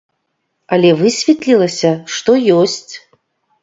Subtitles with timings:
[0.77, 2.87] Але высветлілася, што ёсць!